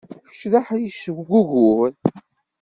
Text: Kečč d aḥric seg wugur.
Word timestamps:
Kečč 0.29 0.41
d 0.51 0.53
aḥric 0.59 0.95
seg 1.03 1.17
wugur. 1.29 1.91